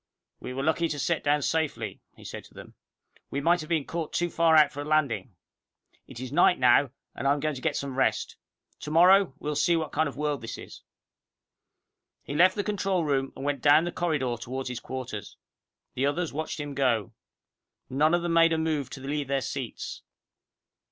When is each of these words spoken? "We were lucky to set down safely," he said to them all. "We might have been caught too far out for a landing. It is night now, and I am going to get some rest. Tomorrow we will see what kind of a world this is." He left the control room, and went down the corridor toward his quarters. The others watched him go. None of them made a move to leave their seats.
"We 0.39 0.55
were 0.55 0.63
lucky 0.63 0.87
to 0.87 0.97
set 0.97 1.23
down 1.23 1.43
safely," 1.43 2.01
he 2.15 2.23
said 2.23 2.43
to 2.45 2.55
them 2.55 2.69
all. 3.15 3.21
"We 3.29 3.39
might 3.39 3.59
have 3.61 3.69
been 3.69 3.85
caught 3.85 4.13
too 4.13 4.31
far 4.31 4.55
out 4.55 4.71
for 4.71 4.81
a 4.81 4.83
landing. 4.83 5.35
It 6.07 6.19
is 6.19 6.31
night 6.31 6.57
now, 6.57 6.89
and 7.13 7.27
I 7.27 7.33
am 7.33 7.39
going 7.39 7.53
to 7.53 7.61
get 7.61 7.75
some 7.75 7.95
rest. 7.95 8.35
Tomorrow 8.79 9.35
we 9.37 9.47
will 9.47 9.55
see 9.55 9.75
what 9.75 9.91
kind 9.91 10.09
of 10.09 10.15
a 10.15 10.19
world 10.19 10.41
this 10.41 10.57
is." 10.57 10.81
He 12.23 12.33
left 12.33 12.55
the 12.55 12.63
control 12.63 13.03
room, 13.03 13.31
and 13.35 13.45
went 13.45 13.61
down 13.61 13.83
the 13.83 13.91
corridor 13.91 14.37
toward 14.39 14.69
his 14.69 14.79
quarters. 14.79 15.37
The 15.93 16.07
others 16.07 16.33
watched 16.33 16.59
him 16.59 16.73
go. 16.73 17.13
None 17.87 18.15
of 18.15 18.23
them 18.23 18.33
made 18.33 18.53
a 18.53 18.57
move 18.57 18.89
to 18.89 19.01
leave 19.01 19.27
their 19.27 19.39
seats. 19.41 20.01